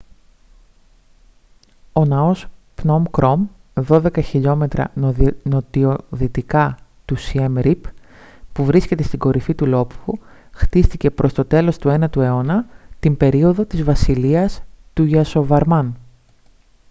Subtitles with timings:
[1.93, 3.47] ο ναός πνομ κρομ
[3.87, 4.91] -12 χιλιόμετρα
[5.43, 7.83] νοτιοδυτικά του σιέμ ριπ
[8.53, 10.13] που βρίσκεται στην κορυφή του λόφου
[10.51, 12.65] χτίστηκε προς το τέλος του 9ου αιώνα
[12.99, 14.61] την περίοδο της βασιλείας
[14.93, 15.95] του γιασοβαρμάν